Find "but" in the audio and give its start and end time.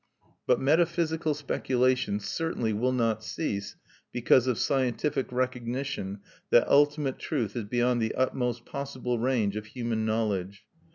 0.47-0.59